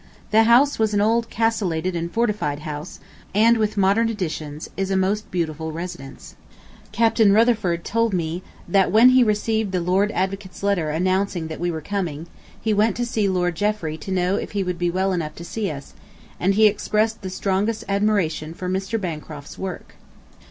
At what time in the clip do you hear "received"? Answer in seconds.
9.23-9.71